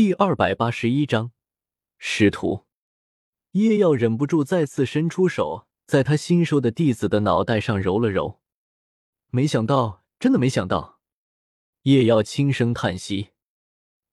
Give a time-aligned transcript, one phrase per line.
[0.00, 1.32] 第二百八十一章
[1.98, 2.64] 师徒。
[3.50, 8.40] 叶耀忍不住再次伸出手，在他新收的弟子的脑袋上揉了揉。
[9.28, 11.00] 没想到，真的没想到。
[11.82, 13.32] 叶耀轻声叹息：“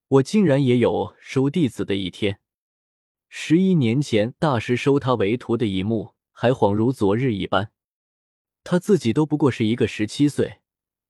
[0.10, 2.42] 我竟然也有收弟子的一天。
[3.30, 7.72] 十一年前，大师收他为徒的一幕，还恍如昨日一般。
[8.66, 10.60] 他自己都不过是一个十七岁，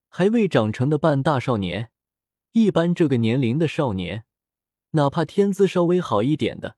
[0.08, 1.90] 还未长成的半大少年。
[2.52, 4.22] 一般这个年龄的少年。”
[4.92, 6.76] 哪怕天资稍微好一点的，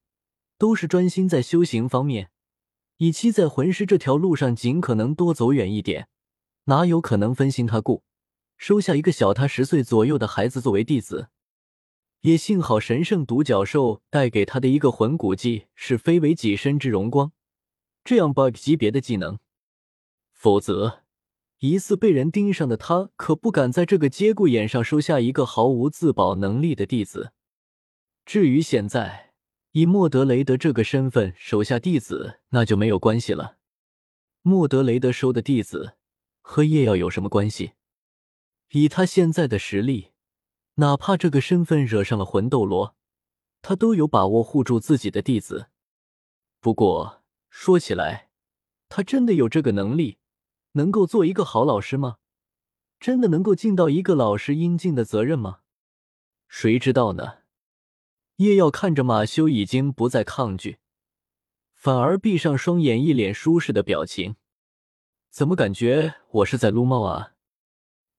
[0.59, 2.31] 都是专心在修行方面，
[2.97, 6.09] 以期在魂师这条路上尽可能多走远一点，
[6.65, 8.03] 哪有可能分心他顾，
[8.57, 11.29] 收下一个小他十岁左右的孩子作为弟子？
[12.23, 17.33] 也幸好神圣独角兽带给他的一个魂骨技是非为己身之荣光，
[18.05, 19.39] 这样 bug 级别的技能，
[20.33, 21.05] 否则
[21.61, 27.33] 疑似被人盯上的他可不敢在这个节骨眼上收下一个毫无自保能力的弟子。
[28.31, 29.33] 至于现在
[29.73, 33.57] 以莫德雷德这个身份手下弟子，那就没有关系了。
[34.43, 35.97] 莫德雷德收的弟子
[36.41, 37.73] 和叶耀有什么关系？
[38.69, 40.13] 以他现在的实力，
[40.75, 42.95] 哪怕这个身份惹上了魂斗罗，
[43.63, 45.67] 他都有把握护住自己的弟子。
[46.61, 48.31] 不过说起来，
[48.89, 50.19] 他真的有这个能力，
[50.75, 52.19] 能够做一个好老师吗？
[53.01, 55.63] 真的能够尽到一个老师应尽的责任吗？
[56.47, 57.40] 谁知道呢？
[58.41, 60.79] 叶耀看着马修，已经不再抗拒，
[61.75, 64.37] 反而闭上双眼，一脸舒适的表情。
[65.29, 67.35] 怎么感觉我是在撸猫啊？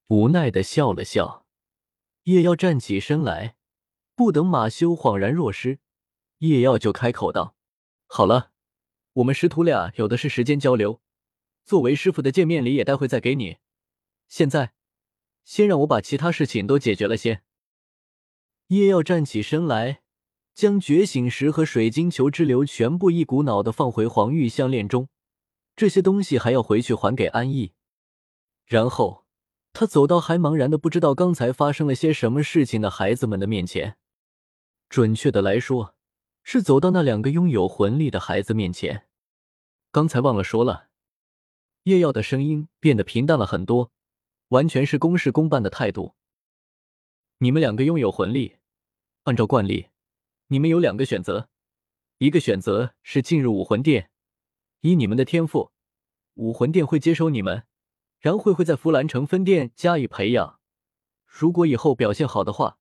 [0.10, 1.48] 无奈的笑了笑。
[2.26, 3.56] 叶耀站起身来，
[4.14, 5.80] 不等马修恍然若失，
[6.38, 7.56] 叶耀就开口道
[8.06, 8.52] ：“好了，
[9.14, 11.02] 我们师徒俩有的是时间交流，
[11.66, 13.58] 作为师傅的见面礼也待会再给你。
[14.28, 14.74] 现在，
[15.44, 17.44] 先让我把其他事情都解决了先。”
[18.70, 20.04] 叶耀站起身来。
[20.54, 25.08] 将觉醒石和水晶球之流全部一股脑的放回黄玉项链中，
[25.76, 27.74] 这些东西还要回去还给安逸。
[28.66, 29.26] 然后
[29.74, 33.98] 他走到还茫然的不知道刚才发生了些什么事情的孩子们的面前，
[34.90, 35.96] 准确的来说，
[36.44, 39.08] 是走到那两个拥有魂力的孩子面前。
[39.92, 40.90] 刚才忘了说了，
[41.84, 43.92] 叶耀的声音变得平淡了很多，
[44.50, 46.16] 完全是公事公办的态度。
[47.40, 48.58] 你们两个拥有魂力，
[49.24, 49.88] 按照惯例。
[50.52, 51.48] 你们有两个选择，
[52.18, 54.10] 一个选择是进入武魂殿，
[54.82, 55.72] 以你们的天赋，
[56.34, 57.64] 武魂殿会接收你们，
[58.20, 60.60] 然后会在弗兰城分店加以培养。
[61.26, 62.80] 如果以后表现好的话，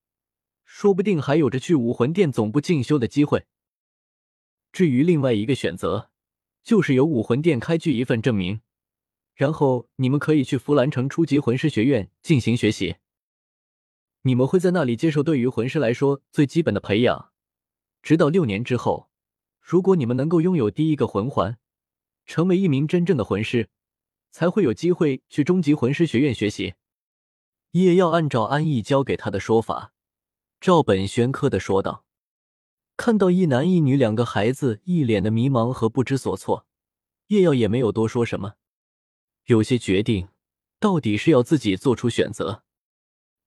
[0.65, 3.47] 说不定还有着去武魂殿总部进修的机会。
[4.73, 6.11] 至于另外一个选择，
[6.65, 8.63] 就是由武魂殿开具一份证明，
[9.37, 12.97] 然后你们可以去弗兰城初级魂师学院进行学习。
[14.23, 17.30] 你们会在那里接受对于魂师来说最基本的培养。
[18.03, 19.11] 直到六年之后，
[19.61, 21.59] 如果你们能够拥有第一个魂环，
[22.27, 23.69] 成为一名真正的魂师，
[24.31, 26.75] 才会有机会去终极魂师学院学习。
[27.73, 29.93] 叶耀按照安逸教给他的说法，
[30.61, 32.05] 照本宣科的说道。
[32.97, 36.67] 看到一男一女两个孩子一脸的迷茫和不知所措，
[37.29, 38.55] 叶耀也没有多说什么。
[39.45, 40.29] 有些决定，
[40.79, 42.63] 到底是要自己做出选择。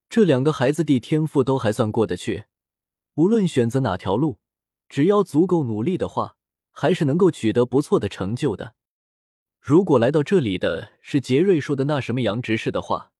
[0.09, 2.45] 这两个孩子的天赋都还算过得去，
[3.15, 4.39] 无论选择哪条路。
[4.93, 6.37] 只要足够努力的话，
[6.71, 8.75] 还是能够取得不错的成就的。
[9.59, 13.11] 如果来到这里的是杰瑞说的那什么杨执事的话，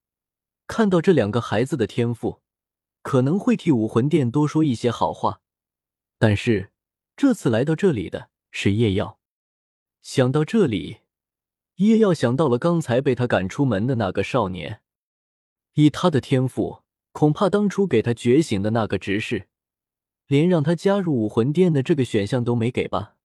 [0.68, 2.44] 看到这两个孩子的天赋，
[3.02, 5.42] 可能会替武魂殿多说一些好话。
[6.20, 6.70] 但是
[7.16, 9.18] 这次来到这里的是叶耀，
[10.04, 10.98] 想到这里，
[11.78, 14.84] 叶耀想到了刚才被他赶出门的那个少年，
[15.74, 19.48] 以他的天赋，恐怕当初给他觉醒的那个执事。
[20.28, 23.16] 连让他加入武魂殿的这个选项都没给吧？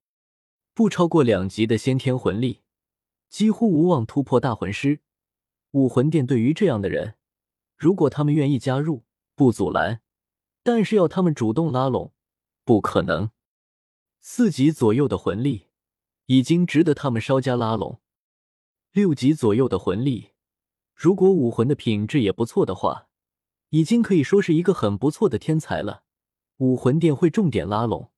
[0.75, 2.63] 不超过两级的先天魂力，
[3.29, 5.01] 几乎无望突破大魂师。
[5.73, 7.15] 武魂殿对于这样的人，
[7.77, 9.05] 如果他们愿意加入，
[9.35, 10.01] 不阻拦；
[10.63, 12.13] 但是要他们主动拉拢，
[12.65, 13.31] 不可能。
[14.21, 15.67] 四级左右的魂力，
[16.27, 18.01] 已经值得他们稍加拉拢。
[18.93, 20.31] 六级左右的魂力，
[20.95, 23.09] 如果武魂的品质也不错的话，
[23.71, 26.05] 已经可以说是一个很不错的天才了。
[26.59, 28.11] 武魂殿会重点拉拢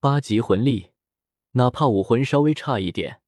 [0.00, 0.90] 八级魂力，
[1.52, 3.20] 哪怕武魂稍微差一点，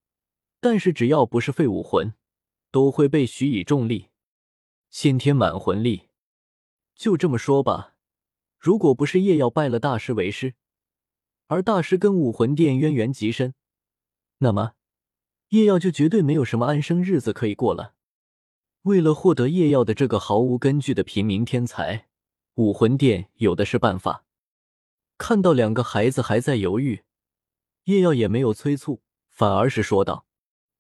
[0.61, 2.13] 但是只要不是废武魂，
[2.73, 4.09] 都会被许以重力。
[4.91, 6.09] 先天满魂力，
[6.97, 7.95] 就这么说吧，
[8.59, 10.55] 如果不是叶耀拜了大师为师，
[11.47, 13.55] 而大师跟武魂殿渊源极深，
[14.39, 14.73] 那么
[15.51, 17.95] 叶耀就绝对没有什么安生日子可以过了。
[18.83, 22.06] 为了获得叶耀的这个毫无根据的平民天才。
[22.57, 24.25] 武魂殿有的是办法。
[25.17, 27.05] 看到两个孩子还在犹豫，
[27.85, 30.27] 叶耀也没有催促，反而是说道：“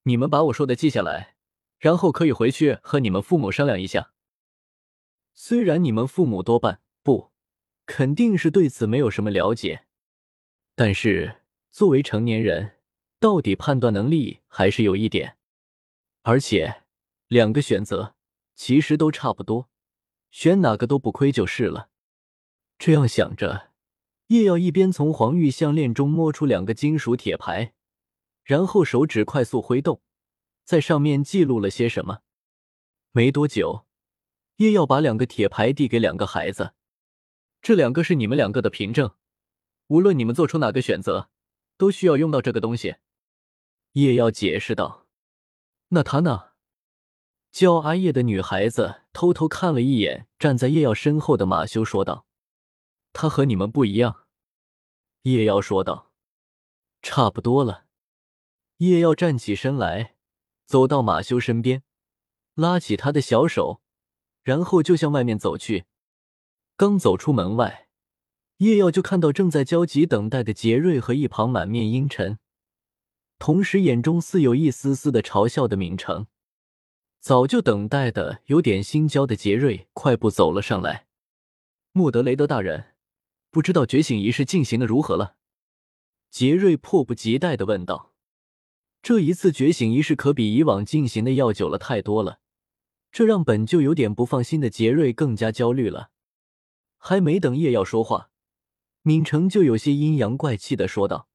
[0.04, 1.36] 你们把我说的记下来，
[1.78, 4.12] 然后可以回去和你们父母商量一下。
[5.32, 7.30] 虽然你们父母多半不
[7.84, 9.84] 肯定是对此没有什么了解，
[10.74, 12.78] 但是作为成年人，
[13.20, 15.36] 到底判断能力还是有一点。
[16.22, 16.82] 而且
[17.28, 18.14] 两个选择
[18.54, 19.68] 其实都差不多，
[20.36, 21.88] 选哪个都不亏就是了。”
[22.76, 23.72] 这样想着。
[24.26, 27.72] 叶耀一边从黄玉项链中摸出两个金属铁牌，
[28.42, 30.02] 然后手指快速挥动，
[30.62, 32.18] 在上面记录了些什么。
[33.12, 33.86] 没多久，
[34.56, 36.74] 叶耀把两个铁牌递给两个孩子
[37.62, 39.14] ：“这两个是你们两个的凭证，
[39.86, 41.30] 无论你们做出哪个选择，
[41.78, 42.96] 都需要用到这个东西。”
[43.92, 45.06] 叶耀解释道。
[45.90, 46.45] “那他呢？”
[47.56, 52.26] 叫阿叶的女孩子偷偷看了一眼站在叶耀身后的马修，说道。
[53.14, 54.26] 他和你们不一样，
[55.22, 56.12] 叶耀说道。
[57.00, 57.86] 差不多了。
[58.76, 60.16] 叶耀站起身来，
[60.66, 61.82] 走到马修身边，
[62.56, 63.80] 拉起他的小手，
[64.42, 65.86] 然后就向外面走去。
[66.76, 67.88] 刚走出门外，
[68.58, 72.38] 叶耀就看到正在焦急等待的杰瑞和一旁满面阴沉，
[73.38, 76.26] 同时眼中似有一丝丝的嘲笑的闵成。
[77.26, 81.08] 早就等待的有点心焦的杰瑞快步走了上来，
[81.90, 82.94] 穆德雷德大人。
[83.50, 85.34] 不知道觉醒仪式进行的如何了？
[86.30, 88.12] 杰瑞迫不及待的问道。
[89.02, 92.38] 这一次觉醒仪式可比以往进行的要久了太多了，
[93.10, 96.10] 这让本就有点不放心的杰瑞更加焦虑了。
[96.96, 98.30] 还没等叶耀说话，
[99.02, 101.26] 闵成就有些阴阳怪气的说道：“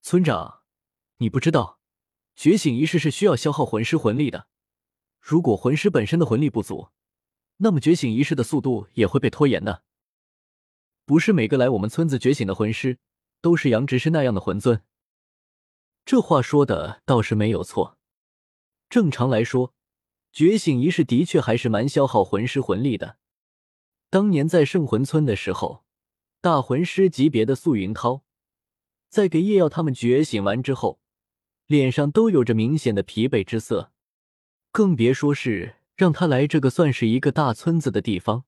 [0.00, 0.60] 村长，
[1.18, 1.80] 你不知道，
[2.34, 4.48] 觉醒仪式是需要消耗魂师魂力的。
[5.26, 6.88] 如果魂师本身的魂力不足，
[7.56, 9.82] 那么觉醒仪式的速度也会被拖延的。”
[11.06, 12.98] 不是每个来我们村子觉醒的魂师
[13.40, 14.82] 都是杨执事那样的魂尊。
[16.04, 17.96] 这话说的倒是没有错。
[18.90, 19.72] 正常来说，
[20.30, 23.16] 觉醒仪式的确还是蛮消耗魂师魂力的。
[24.10, 25.86] 当年在圣魂村的时候，
[26.42, 28.24] 大魂师级别的素云涛，
[29.08, 31.00] 在给叶耀他们觉醒完之后，
[31.64, 33.93] 脸上都有着明显的疲惫之色，
[34.74, 38.42] 更别说是让他来这个算是一个大村子的地方。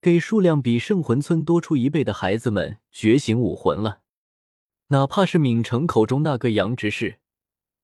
[0.00, 4.00] 给数量比圣魂村多出一倍的孩子们觉醒武魂了，
[4.88, 7.20] 哪怕是闵城口中那个杨执事，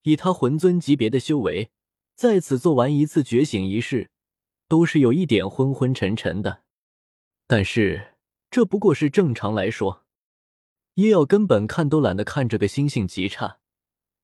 [0.03, 1.71] 以他魂尊级别的修为，
[2.17, 4.11] 在此做完一次觉醒仪式，
[4.67, 6.63] 都是有一点昏昏沉沉的。
[7.47, 8.15] 但是
[8.51, 10.05] 这不过是正常来说，
[10.95, 13.61] 叶耀根本看都懒得看这个心性极差、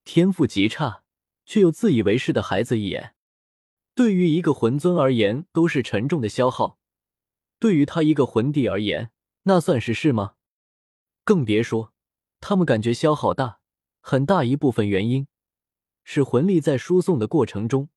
[0.05, 1.05] 天赋极差
[1.47, 3.15] 却又自以为是的孩子一眼。
[3.95, 6.79] 对于一个魂尊而言，都是沉重的消耗。
[7.61, 9.13] 对于他一个魂帝而言，
[9.45, 10.35] 那算是事吗？
[11.25, 11.93] 更别说
[12.41, 13.61] 他们感觉消耗大，
[14.01, 15.29] 很大一部分原因
[16.03, 17.89] 是魂力在输送的过程中，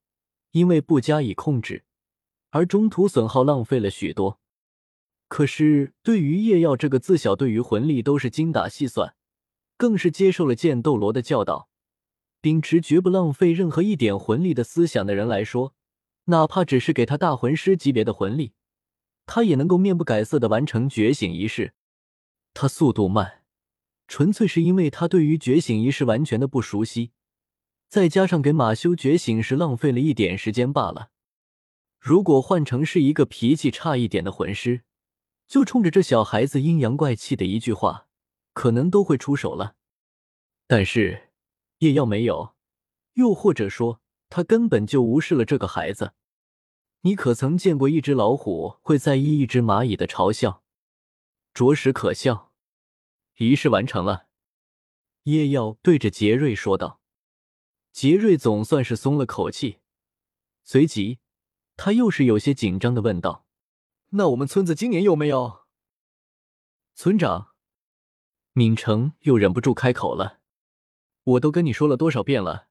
[0.51, 1.83] 因为不加以控制，
[2.51, 4.39] 而中途损耗浪费了许多。
[5.27, 9.15] 可是对于叶耀这个自小对于魂力都是精打细算，
[9.75, 11.69] 更是接受了剑斗罗的教导，
[12.39, 15.75] 秉持绝不浪费任何一点魂力的思想的人来说，
[16.27, 18.53] 哪怕只是给他大魂师级别的魂力。
[19.25, 21.73] 他也能够面不改色的完成觉醒仪式，
[22.53, 23.43] 他速度慢，
[24.07, 27.11] 纯粹是因为他对于觉醒仪式完全的不熟悉，
[27.89, 31.09] 再加上给马修觉醒时浪费了一点时间罢了。
[31.99, 34.83] 如果换成是一个脾气差一点的魂师，
[35.45, 38.07] 就冲着这小孩子阴阳怪气的一句话，
[38.53, 39.75] 可能都会出手了。
[40.67, 41.31] 但是
[41.79, 42.55] 叶耀没有，
[43.15, 43.99] 又或者说
[44.29, 46.13] 他根本就无视了这个孩子。
[47.01, 50.63] 你可曾见过一只老虎会在意一只蚂蚁的嘲笑？
[51.53, 52.51] 着实可笑。
[53.37, 54.27] 仪式完成了，
[55.23, 56.99] 叶耀对着杰瑞说道。
[57.91, 59.79] 杰瑞总算是松了口气，
[60.63, 61.19] 随即
[61.75, 63.45] 他又是有些紧张的问道
[64.11, 65.65] ：“那我们村子今年有没有？”
[66.93, 67.53] 村长
[68.53, 70.41] 闵成又忍不住开口了
[71.23, 72.69] ：“我都跟你说了多少遍了，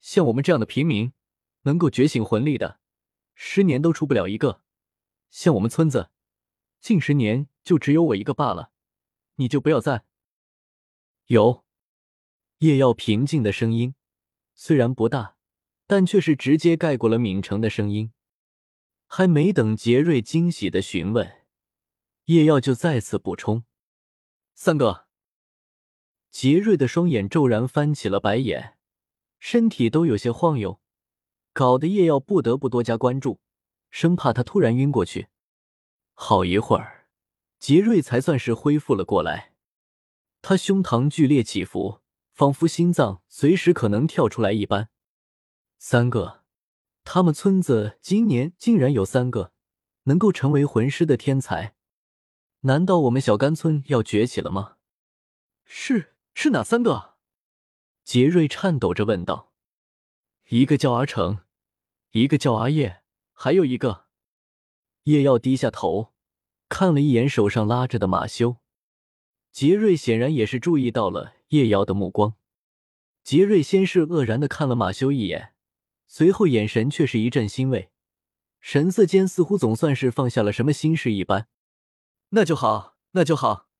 [0.00, 1.12] 像我们这样的平民，
[1.62, 2.80] 能够觉醒魂力的。”
[3.34, 4.62] 十年都出不了一个，
[5.30, 6.10] 像我们村子，
[6.80, 8.70] 近十年就只有我一个罢了。
[9.36, 10.04] 你就不要再
[11.26, 11.64] 有。
[12.58, 13.94] 叶耀平静的声音
[14.54, 15.36] 虽然不大，
[15.86, 18.12] 但却是直接盖过了闵成的声音。
[19.06, 21.44] 还没等杰瑞惊喜的询问，
[22.26, 23.64] 叶耀就再次补充
[24.54, 25.06] ：“三哥。”
[26.30, 28.78] 杰瑞的双眼骤然翻起了白眼，
[29.38, 30.80] 身体都有些晃悠。
[31.52, 33.40] 搞得叶耀不得不多加关注，
[33.90, 35.28] 生怕他突然晕过去。
[36.14, 37.08] 好一会儿，
[37.58, 39.52] 杰瑞才算是恢复了过来。
[40.40, 42.00] 他胸膛剧烈起伏，
[42.32, 44.88] 仿佛心脏随时可能跳出来一般。
[45.78, 46.42] 三个，
[47.04, 49.52] 他们村子今年竟然有三个
[50.04, 51.74] 能够成为魂师的天才，
[52.60, 54.76] 难道我们小甘村要崛起了吗？
[55.64, 57.14] 是是哪三个？
[58.04, 59.51] 杰瑞颤抖着问道。
[60.54, 61.38] 一个叫阿成，
[62.10, 63.00] 一个叫阿叶，
[63.32, 64.04] 还有一个。
[65.04, 66.12] 叶耀低下头，
[66.68, 68.58] 看了一眼手上拉着的马修。
[69.50, 72.34] 杰瑞显然也是注意到了叶瑶的目光。
[73.24, 75.54] 杰瑞先是愕然的看了马修一眼，
[76.06, 77.90] 随后眼神却是一阵欣慰，
[78.60, 81.48] 神色间似乎总算是放下了什么心事一般。
[82.28, 83.70] 那就好，那就好。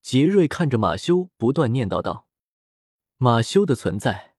[0.00, 2.26] 杰瑞看着马修，不断念叨道
[3.18, 4.30] ：“马修的存在。”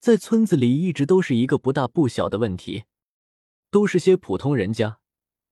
[0.00, 2.84] 在村子里一直都是一个不大不小的问题，
[3.70, 4.98] 都是些普通人家，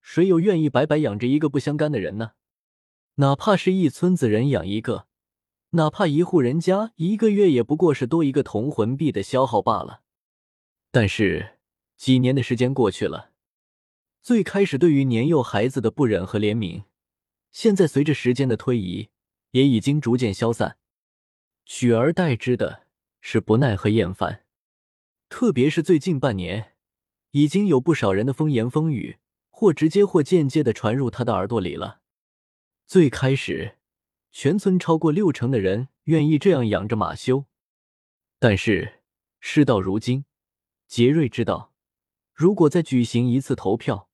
[0.01, 2.33] 谁有愿意白白养着一个不相干的人呢？
[3.17, 5.07] 哪怕是一村子人养一个，
[5.71, 10.01] 哪怕一户人家一个月也不过是多一个铜魂币的消耗罢了。
[10.91, 11.59] 但是
[11.99, 13.33] 几年的时间过去了，
[14.23, 16.85] 最开始对于年幼孩子的不忍和怜悯，
[17.53, 19.11] 现在随着时间的推移，
[19.51, 20.79] 也已经逐渐消散，
[21.67, 22.88] 取而代之的。
[23.21, 24.45] 是不耐和厌烦，
[25.29, 26.75] 特别是最近半年，
[27.33, 29.19] 已经有不少人的风言风语，
[29.51, 32.01] 或直接或间接的传入他的耳朵里了。
[32.87, 33.79] 最开始，
[34.31, 37.45] 全村超过六成的人愿意这样养着马修，
[38.39, 39.01] 但是
[39.41, 40.25] 事到如今，
[40.87, 41.75] 杰瑞知道，
[42.33, 44.09] 如果再举行一次投票，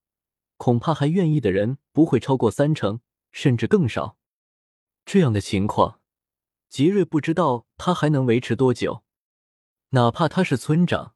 [0.57, 4.17] 恐怕还愿意的人不会超过三成，甚至更少。
[5.05, 6.01] 这样的情况。
[6.69, 9.05] 杰瑞不知道他还能维持多久，
[9.91, 11.15] 哪怕他是村长，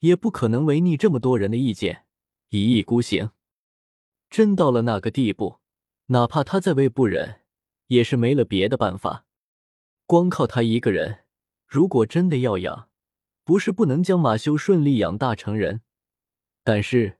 [0.00, 2.06] 也不可能违逆这么多人的意见，
[2.50, 3.30] 一意孤行。
[4.30, 5.58] 真到了那个地步，
[6.06, 7.40] 哪怕他再为不忍，
[7.88, 9.26] 也是没了别的办法。
[10.06, 11.24] 光靠他一个人，
[11.66, 12.88] 如果真的要养，
[13.44, 15.82] 不是不能将马修顺利养大成人，
[16.62, 17.18] 但是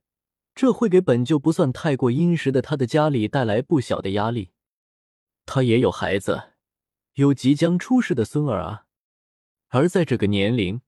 [0.55, 4.51] 这会给本就不算太过殷实的他的家里带来不小的压力。
[5.45, 6.54] 他也有孩子。
[7.15, 8.87] 有即将出世的孙儿啊，
[9.69, 10.81] 而在这个年龄，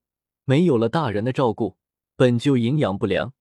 [0.44, 1.76] 没有了大人的照顾，
[2.16, 3.32] 本就营养不良，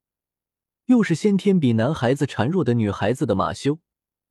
[0.85, 3.79] 又是先天比男孩子孱弱的女孩子的马修，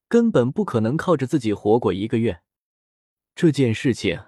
[0.07, 2.43] 根本不可能靠着自己活过一个月。
[3.35, 4.27] 这件事情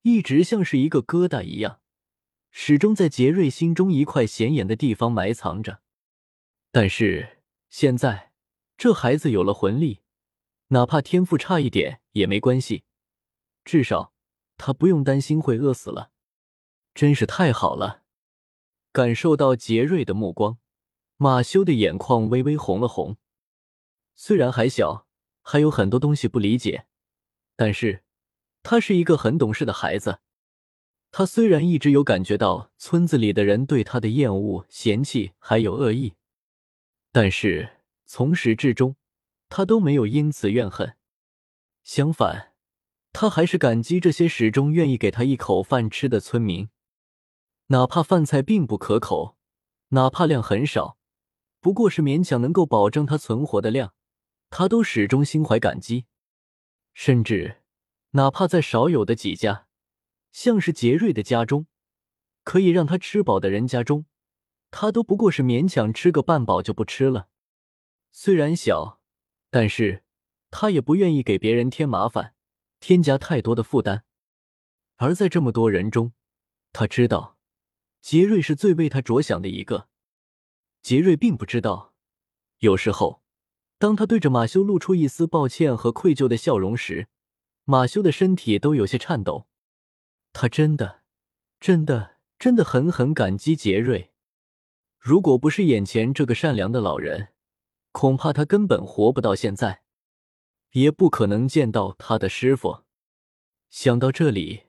[0.00, 1.80] 一直像是一个疙瘩一样，
[2.50, 5.82] 始终在杰瑞心中一块显眼的地方埋藏着。
[6.72, 8.32] 但是现在，
[8.78, 10.00] 这孩子有了魂力，
[10.68, 12.84] 哪怕天赋差一点也没关系。
[13.66, 14.12] 至少，
[14.56, 16.12] 他不用担心会饿死了，
[16.94, 18.04] 真是太好了！
[18.92, 20.58] 感受到杰瑞的目光，
[21.16, 23.16] 马修的眼眶微微红了红。
[24.14, 25.08] 虽然还小，
[25.42, 26.86] 还有很多东西不理解，
[27.56, 28.04] 但是
[28.62, 30.20] 他是一个很懂事的孩子。
[31.10, 36.14] 他虽然一直有感觉到村子里的人对他的厌恶、嫌弃还有恶意，
[37.10, 38.94] 但是从始至终，
[39.48, 40.96] 他都没有因此怨恨。
[41.82, 42.52] 相反。
[43.18, 46.68] 他还是感激这些始终愿意给他一口饭吃的村民，
[47.68, 49.38] 哪怕饭菜并不可口，
[49.88, 50.98] 哪怕量很少，
[51.58, 53.94] 不过是勉强能够保证他存活的量，
[54.50, 56.04] 他都始终心怀感激。
[56.92, 57.62] 甚至，
[58.10, 59.66] 哪怕在少有的几家，
[60.30, 61.66] 像是杰瑞的家中，
[62.44, 64.04] 可以让他吃饱的人家中，
[64.70, 67.28] 他都不过是勉强吃个半饱就不吃了。
[68.12, 69.00] 虽然小，
[69.48, 70.04] 但是
[70.50, 72.34] 他也不愿意给别人添麻烦。
[72.80, 74.02] 添加太多的负担，
[74.96, 76.12] 而在这么多人中，
[76.72, 77.38] 他知道
[78.00, 79.88] 杰瑞是最为他着想的一个。
[80.82, 81.94] 杰瑞并不知道，
[82.58, 83.22] 有时候，
[83.78, 87.08] 当他对着马修露出一丝抱歉和愧疚的笑容时，
[87.64, 89.48] 马修的身体都有些颤抖。
[90.32, 91.02] 他真的、
[91.58, 94.12] 真的、真的很很感激杰瑞。
[94.98, 97.28] 如果不是眼前这个善良的老人，
[97.90, 99.82] 恐怕他根本活不到现在。
[100.76, 102.82] 也不可能见到他的师傅。
[103.70, 104.64] 想到这里，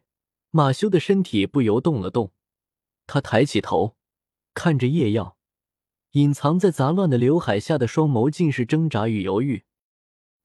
[0.51, 2.31] 马修的身体不由动了动。
[3.05, 3.97] 他抬起头，
[4.53, 5.37] 看着叶耀，
[6.11, 9.65] 隐藏在杂乱的刘海下的双眸尽是挣扎与犹豫。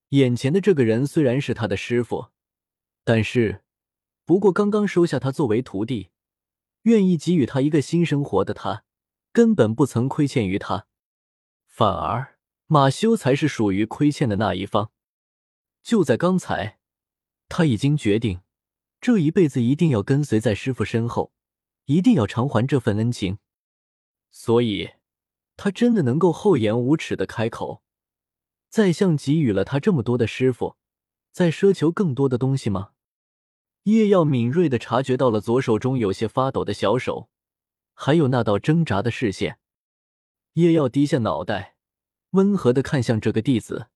[0.08, 2.30] 眼前的这个人虽然是他的师傅，
[3.04, 3.62] 但是，
[4.24, 6.10] 不过刚刚收下他作为徒弟，
[6.82, 8.82] 愿意给予他一个新生活的他，
[9.32, 10.86] 根本不曾亏欠于他，
[11.68, 14.90] 反而马修才是属于亏欠的那一方。
[15.82, 16.78] 就在刚才，
[17.48, 18.40] 他已经决定，
[19.00, 21.32] 这一辈子一定要跟随在师傅身后，
[21.86, 23.38] 一定要偿还这份恩情。
[24.30, 24.92] 所以，
[25.56, 27.82] 他真的能够厚颜无耻的开口，
[28.68, 30.76] 再向给予了他这么多的师傅，
[31.32, 32.92] 再奢求更多的东西吗？
[33.82, 37.28] 叶耀敏锐的察觉到了左手中有些发抖的小手，
[37.94, 39.58] 还有那道挣扎的视线。
[40.54, 41.76] 叶耀低下脑袋，
[42.30, 43.88] 温和的看向这个弟子。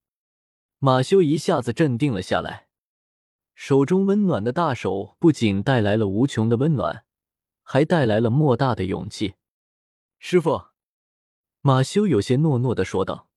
[0.79, 2.69] 马修一下子镇定了下来，
[3.55, 7.07] 手中温暖的大手不仅带来了无穷的温暖，
[7.63, 9.37] 还带来了莫大的勇气。
[10.19, 10.67] 师傅，
[11.63, 13.31] 马修有些诺诺的说道。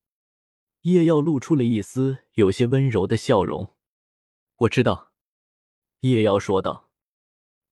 [0.82, 3.76] 叶耀露出了一丝有些温柔的笑容。
[4.58, 5.12] 我知道，
[6.02, 6.90] 叶耀说道，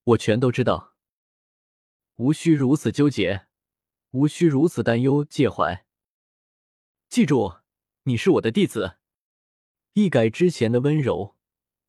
[0.03, 0.95] 我全都知道，
[2.15, 3.47] 无需如此纠结，
[4.11, 5.85] 无需如此担忧介怀。
[7.09, 7.59] 记住，
[8.03, 8.97] 你是我的弟子。
[9.97, 11.35] 一改之前的温柔，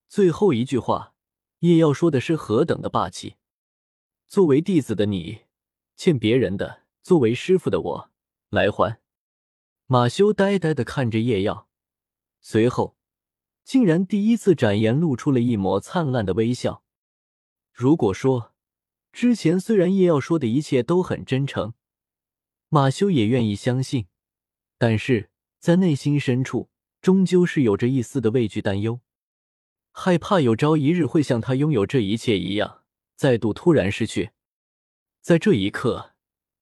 [0.09, 1.13] 最后一句话，
[1.59, 3.37] 叶耀说的是何等的霸气。
[4.27, 5.41] 作为弟子的你，
[5.95, 8.11] 欠别人的；作为师傅的我，
[8.49, 9.03] 来还。
[9.85, 11.69] 马修呆呆的看着叶耀，
[12.41, 12.97] 随后
[13.63, 16.83] 竟然第一次展颜露出了一抹灿烂的微笑。
[17.75, 18.55] 如果说
[19.13, 21.75] 之前虽然叶耀说的一切都很真诚，
[22.71, 24.07] 马修也愿意相信，
[24.79, 26.71] 但是在内心深处，
[27.09, 29.01] 终究是有着一丝的畏惧、担忧，
[29.93, 32.83] 害怕有朝一日会像他拥有这一切一样，
[33.17, 34.33] 再度突然失去。
[35.23, 36.13] 在这一刻。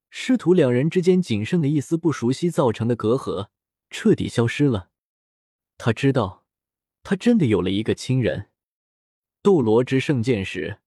[0.08, 3.48] 师徒两人之间仅剩的一丝不熟悉造成的隔阂
[3.90, 4.90] 彻底消失了。
[5.78, 6.44] 他知道，
[7.02, 8.50] 他真的有了一个亲人。
[9.42, 10.78] 斗罗之圣剑时，